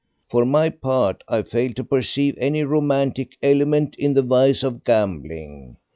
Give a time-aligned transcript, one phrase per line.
[0.31, 5.77] For my part I fail to perceive any romantic element in the vice of gambling.